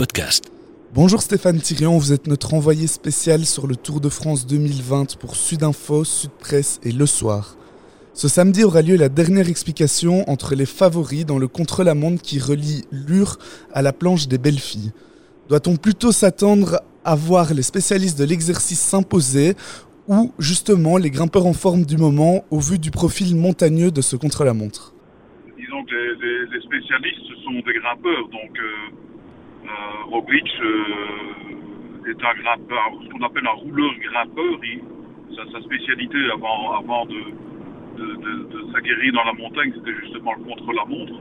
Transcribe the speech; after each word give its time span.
podcast. 0.00 0.50
Bonjour 0.94 1.20
Stéphane 1.20 1.58
Thirion, 1.58 1.98
vous 1.98 2.14
êtes 2.14 2.26
notre 2.26 2.54
envoyé 2.54 2.86
spécial 2.86 3.44
sur 3.44 3.66
le 3.66 3.76
Tour 3.76 4.00
de 4.00 4.08
France 4.08 4.46
2020 4.46 5.18
pour 5.18 5.36
Sudinfo, 5.36 6.04
Sud 6.04 6.30
Presse 6.40 6.80
et 6.82 6.90
Le 6.90 7.04
Soir. 7.04 7.58
Ce 8.14 8.26
samedi 8.26 8.64
aura 8.64 8.80
lieu 8.80 8.96
la 8.96 9.10
dernière 9.10 9.50
explication 9.50 10.26
entre 10.26 10.54
les 10.54 10.64
favoris 10.64 11.26
dans 11.26 11.38
le 11.38 11.48
contre-la-montre 11.48 12.22
qui 12.22 12.38
relie 12.38 12.86
Lure 12.90 13.36
à 13.74 13.82
la 13.82 13.92
planche 13.92 14.26
des 14.26 14.38
belles 14.38 14.58
filles. 14.58 14.92
Doit-on 15.50 15.76
plutôt 15.76 16.12
s'attendre 16.12 16.80
à 17.04 17.14
voir 17.14 17.52
les 17.52 17.60
spécialistes 17.60 18.18
de 18.18 18.24
l'exercice 18.24 18.80
s'imposer 18.80 19.52
ou 20.08 20.32
justement 20.38 20.96
les 20.96 21.10
grimpeurs 21.10 21.44
en 21.44 21.52
forme 21.52 21.84
du 21.84 21.98
moment 21.98 22.46
au 22.50 22.58
vu 22.58 22.78
du 22.78 22.90
profil 22.90 23.36
montagneux 23.36 23.90
de 23.90 24.00
ce 24.00 24.16
contre-la-montre? 24.16 24.94
Disons 25.58 25.84
que 25.84 25.94
les, 25.94 26.14
les, 26.26 26.56
les, 26.56 26.62
spécialistes 26.62 27.20
sont 27.44 27.52
des 27.52 27.74
grimpeurs, 27.78 28.28
donc 28.32 28.56
euh, 28.56 29.09
Roglic 30.10 30.48
euh, 30.62 32.10
est 32.10 32.24
un 32.24 32.56
ce 33.04 33.08
qu'on 33.10 33.22
appelle 33.22 33.46
un 33.46 33.56
rouleur 33.56 33.92
grimpeur. 34.00 34.60
Sa, 35.52 35.60
spécialité 35.62 36.18
avant, 36.34 36.72
avant 36.76 37.06
de, 37.06 37.14
de, 37.96 38.72
s'aguerrir 38.72 39.12
dans 39.14 39.24
la 39.24 39.32
montagne, 39.32 39.72
c'était 39.74 39.96
justement 40.02 40.34
le 40.34 40.44
contre-la-montre. 40.44 41.14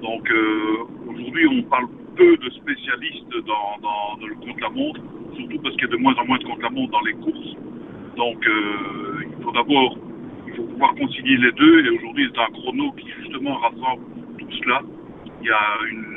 Donc 0.00 0.30
euh, 0.30 0.86
aujourd'hui, 1.08 1.46
on 1.46 1.62
parle 1.64 1.88
peu 2.16 2.36
de 2.36 2.50
spécialistes 2.50 3.34
dans, 3.46 4.26
le 4.26 4.34
contre-la-montre, 4.34 5.00
surtout 5.36 5.58
parce 5.62 5.74
qu'il 5.76 5.84
y 5.84 5.92
a 5.92 5.96
de 5.96 5.96
moins 5.96 6.14
en 6.14 6.26
moins 6.26 6.38
de 6.38 6.44
contre-la-montre 6.44 6.92
dans 6.92 7.02
les 7.02 7.12
courses. 7.14 7.56
Donc 8.16 8.46
euh, 8.46 9.24
il 9.26 9.44
faut 9.44 9.52
d'abord 9.52 9.96
il 10.46 10.54
faut 10.54 10.64
pouvoir 10.64 10.94
concilier 10.94 11.36
les 11.36 11.52
deux 11.52 11.84
et 11.84 11.90
aujourd'hui 11.90 12.30
c'est 12.32 12.40
un 12.40 12.50
chrono 12.52 12.92
qui 12.92 13.08
justement 13.22 13.56
rassemble 13.56 14.02
tout 14.38 14.52
cela. 14.62 14.82
Il 15.42 15.48
y 15.48 15.50
a 15.50 15.78
une 15.90 16.09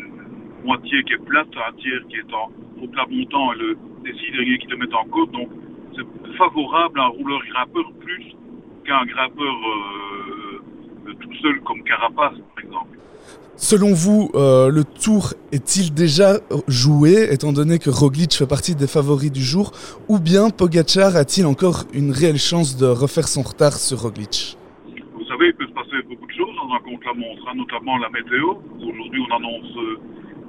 moitié 0.63 1.03
qui 1.03 1.13
est 1.13 1.25
plate, 1.25 1.47
un 1.55 1.73
tiers 1.73 2.01
qui 2.09 2.17
est 2.17 2.33
en 2.33 2.51
au 2.81 2.87
plat 2.87 3.05
montant 3.09 3.53
et 3.53 3.57
le, 3.57 3.77
les 4.03 4.13
six 4.13 4.31
derniers 4.31 4.57
qui 4.57 4.67
te 4.67 4.75
mettent 4.75 4.93
en 4.93 5.05
côte. 5.05 5.31
Donc 5.31 5.49
c'est 5.95 6.37
favorable 6.37 6.99
à 6.99 7.03
un 7.03 7.07
rouleur 7.07 7.39
grimpeur 7.51 7.91
plus 7.99 8.25
qu'un 8.85 9.05
grimpeur 9.05 9.55
euh, 11.07 11.13
tout 11.19 11.33
seul 11.41 11.61
comme 11.61 11.83
Carapace 11.83 12.37
par 12.55 12.63
exemple. 12.63 12.97
Selon 13.55 13.93
vous, 13.93 14.31
euh, 14.33 14.69
le 14.69 14.83
tour 14.83 15.35
est-il 15.51 15.93
déjà 15.93 16.39
joué, 16.67 17.31
étant 17.31 17.53
donné 17.53 17.77
que 17.77 17.91
Roglic 17.91 18.33
fait 18.33 18.47
partie 18.47 18.75
des 18.75 18.87
favoris 18.87 19.31
du 19.31 19.43
jour, 19.43 19.71
ou 20.09 20.19
bien 20.19 20.49
Pogacar 20.49 21.15
a-t-il 21.15 21.45
encore 21.45 21.85
une 21.93 22.11
réelle 22.11 22.39
chance 22.39 22.75
de 22.75 22.87
refaire 22.87 23.27
son 23.27 23.43
retard 23.43 23.73
sur 23.73 24.01
Roglic? 24.01 24.57
Vous 25.13 25.25
savez, 25.25 25.47
il 25.49 25.53
peut 25.53 25.67
se 25.67 25.71
passer 25.71 26.01
beaucoup 26.09 26.25
de 26.25 26.31
choses 26.33 26.55
dans 26.55 26.73
un 26.73 26.79
contre-la-montre, 26.79 27.47
hein, 27.47 27.53
notamment 27.55 27.97
la 27.99 28.09
météo. 28.09 28.55
Aujourd'hui, 28.81 29.21
on 29.29 29.35
annonce 29.35 29.77
euh, 29.77 29.99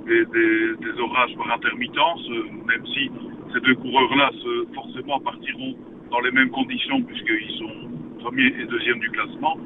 des, 0.07 0.25
des, 0.27 0.77
des, 0.77 1.01
orages 1.01 1.35
par 1.37 1.53
intermittence, 1.53 2.29
euh, 2.31 2.45
même 2.67 2.87
si 2.87 3.11
ces 3.53 3.61
deux 3.61 3.75
coureurs-là 3.77 4.31
forcément 4.75 5.21
partiront 5.21 5.75
dans 6.11 6.21
les 6.21 6.31
mêmes 6.31 6.51
conditions, 6.51 7.03
puisqu'ils 7.03 7.59
sont 7.59 8.21
premier 8.21 8.47
et 8.47 8.67
deuxième 8.67 8.99
du 9.01 9.11
classement 9.11 9.57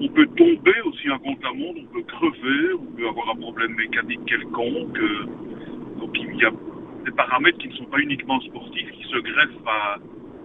on 0.00 0.08
peut 0.08 0.26
tomber 0.36 0.74
aussi 0.86 1.08
un 1.08 1.18
contre-la-montre, 1.18 1.80
on 1.82 1.94
peut 1.94 2.02
crever, 2.02 2.74
on 2.74 2.96
peut 2.96 3.08
avoir 3.08 3.30
un 3.30 3.36
problème 3.36 3.74
mécanique 3.74 4.24
quelconque. 4.26 4.98
Donc 5.98 6.10
il 6.14 6.36
y 6.36 6.44
a 6.44 6.50
des 7.04 7.12
paramètres 7.12 7.58
qui 7.58 7.68
ne 7.68 7.74
sont 7.74 7.84
pas 7.84 7.98
uniquement 7.98 8.40
sportifs, 8.40 8.90
qui 8.90 9.04
se 9.04 9.18
greffent 9.18 9.66
à, 9.66 9.98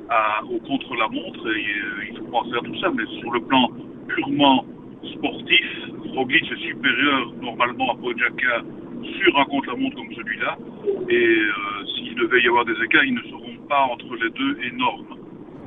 à, 0.09 0.43
au 0.43 0.59
contre-la-montre 0.59 1.47
et 1.47 1.65
euh, 1.65 2.05
il 2.11 2.17
faut 2.17 2.25
penser 2.25 2.53
à 2.53 2.61
tout 2.61 2.75
ça. 2.79 2.91
Mais 2.95 3.05
sur 3.19 3.31
le 3.31 3.41
plan 3.41 3.69
purement 4.07 4.65
sportif, 5.15 5.65
Roglic 6.13 6.51
est 6.51 6.67
supérieur 6.67 7.33
normalement 7.41 7.91
à 7.91 7.95
Pogacar 7.95 8.63
sur 9.03 9.39
un 9.39 9.45
contre-la-montre 9.45 9.95
comme 9.95 10.13
celui-là. 10.15 10.57
Et 11.09 11.15
euh, 11.15 11.85
s'il 11.95 12.15
devait 12.15 12.41
y 12.41 12.47
avoir 12.47 12.65
des 12.65 12.75
écarts, 12.83 13.03
ils 13.03 13.13
ne 13.13 13.23
seront 13.23 13.57
pas 13.67 13.81
entre 13.91 14.15
les 14.15 14.29
deux 14.31 14.57
énormes. 14.63 15.19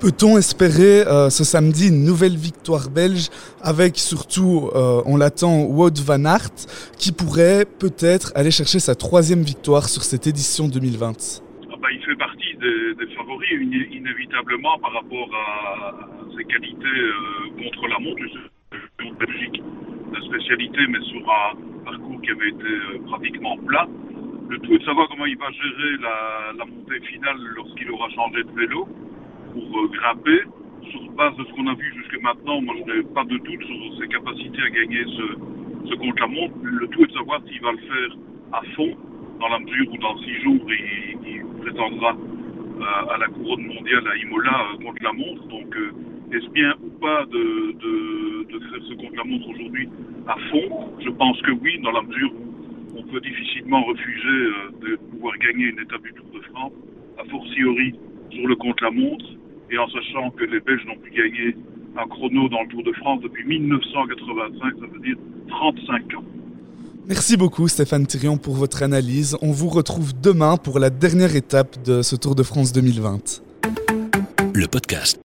Peut-on 0.03 0.37
espérer 0.37 1.07
euh, 1.07 1.31
ce 1.31 1.45
samedi 1.45 1.87
une 1.87 2.05
nouvelle 2.05 2.35
victoire 2.35 2.91
belge 2.91 3.31
avec 3.63 3.97
surtout, 3.98 4.69
euh, 4.75 5.01
on 5.07 5.17
l'attend, 5.17 5.63
Wout 5.63 5.95
van 6.05 6.25
Aert 6.25 6.67
qui 6.98 7.13
pourrait 7.13 7.65
peut-être 7.79 8.33
aller 8.35 8.51
chercher 8.51 8.81
sa 8.81 8.97
troisième 8.97 9.42
victoire 9.42 9.89
sur 9.89 10.03
cette 10.03 10.27
édition 10.27 10.67
2020 10.67 11.42
ah 11.71 11.77
bah, 11.81 11.89
Il 11.92 12.03
fait 12.03 12.17
partie 12.17 12.55
des, 12.59 12.95
des 12.98 13.15
favoris 13.15 13.47
inévitablement 13.92 14.77
par 14.81 14.92
rapport 14.92 15.31
à, 15.39 15.89
à 15.91 16.37
ses 16.37 16.45
qualités 16.47 16.98
euh, 16.98 17.63
contre 17.63 17.87
la 17.87 17.98
montre. 18.01 18.23
En 19.07 19.13
Belgique, 19.15 19.63
la 20.13 20.21
spécialité, 20.21 20.81
mais 20.89 21.01
sur 21.13 21.23
un 21.31 21.72
qui 22.23 22.30
avait 22.30 22.48
été 22.48 22.64
euh, 22.64 22.98
pratiquement 23.07 23.57
plat. 23.58 23.86
Le 24.48 24.58
tout 24.58 24.73
est 24.73 24.79
de 24.79 24.85
savoir 24.85 25.08
comment 25.08 25.27
il 25.27 25.36
va 25.39 25.51
gérer 25.51 25.97
la, 26.01 26.64
montée 26.64 27.01
finale 27.07 27.36
lorsqu'il 27.57 27.91
aura 27.91 28.08
changé 28.11 28.42
de 28.42 28.51
vélo 28.53 28.86
pour 29.53 29.79
euh, 29.79 29.89
grimper. 29.89 30.42
Sur 30.91 31.13
base 31.13 31.36
de 31.36 31.45
ce 31.45 31.53
qu'on 31.53 31.67
a 31.69 31.75
vu 31.75 31.95
jusque 31.97 32.20
maintenant, 32.23 32.61
moi 32.61 32.75
je 32.79 32.92
n'ai 32.92 33.03
pas 33.14 33.25
de 33.25 33.36
doute 33.39 33.63
sur 33.64 33.98
ses 34.01 34.08
capacités 34.08 34.63
à 34.63 34.70
gagner 34.70 35.05
ce, 35.07 35.95
contre-la-montre. 35.95 36.55
Le 36.63 36.89
tout 36.89 37.05
est 37.05 37.07
de 37.07 37.13
savoir 37.13 37.41
s'il 37.47 37.63
va 37.63 37.73
le 37.73 37.79
faire 37.79 38.17
à 38.53 38.63
fond, 38.74 38.97
dans 39.41 39.48
la 39.48 39.59
mesure 39.61 39.92
où 39.92 39.97
dans 39.98 40.19
six 40.19 40.35
jours 40.42 40.67
il, 40.69 41.45
prétendra 41.61 42.17
euh, 42.17 43.14
à 43.14 43.19
la 43.19 43.29
couronne 43.29 43.67
mondiale 43.67 44.09
à 44.09 44.17
Imola 44.17 44.67
contre 44.83 45.03
la 45.03 45.13
montre. 45.13 45.42
Est-ce 46.33 46.48
bien 46.51 46.73
ou 46.83 46.91
pas 46.98 47.25
de, 47.27 47.73
de, 47.73 48.53
de 48.53 48.59
faire 48.70 48.83
ce 48.89 48.95
contre-la-montre 48.95 49.48
aujourd'hui 49.48 49.89
à 50.27 50.37
fond? 50.51 50.91
Je 51.05 51.11
pense 51.11 51.41
que 51.43 51.51
oui, 51.51 51.79
dans 51.83 51.93
la 51.93 52.03
mesure 52.03 52.33
où 52.33 52.98
on 52.98 53.03
peut 53.03 53.20
difficilement 53.20 53.85
refuser 53.85 54.29
euh, 54.29 54.71
de 54.81 54.97
pouvoir 55.11 55.37
gagner 55.39 55.67
une 55.67 55.81
étape 55.81 56.03
du 56.03 56.13
Tour 56.15 56.27
de 56.35 56.41
France, 56.53 56.73
a 57.19 57.25
fortiori 57.31 57.95
sur 58.31 58.47
le 58.47 58.57
contre-la-montre 58.57 59.25
et 59.71 59.79
en 59.79 59.89
sachant 59.89 60.31
que 60.31 60.45
les 60.45 60.61
Belges 60.61 60.85
n'ont 60.87 60.97
plus 60.97 61.13
gagné 61.13 61.57
un 61.97 62.07
chrono 62.07 62.48
dans 62.48 62.63
le 62.63 62.69
Tour 62.69 62.83
de 62.83 62.92
France 62.92 63.21
depuis 63.23 63.47
1985, 63.47 64.75
ça 64.81 64.87
veut 64.87 65.01
dire 65.01 65.17
35 65.48 66.15
ans. 66.15 66.25
Merci 67.09 67.37
beaucoup 67.37 67.69
Stéphane 67.69 68.07
Thirion 68.07 68.37
pour 68.37 68.55
votre 68.55 68.83
analyse. 68.83 69.37
On 69.42 69.51
vous 69.51 69.69
retrouve 69.69 70.13
demain 70.21 70.57
pour 70.57 70.79
la 70.79 70.89
dernière 70.89 71.35
étape 71.35 71.83
de 71.85 72.01
ce 72.01 72.17
Tour 72.17 72.35
de 72.35 72.42
France 72.42 72.73
2020. 72.73 73.42
Le 74.55 74.67
podcast 74.67 75.19